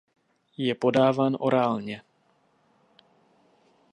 Je 0.57 0.75
podáván 0.75 1.35
orálně. 1.39 2.01